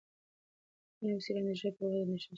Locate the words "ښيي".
2.25-2.29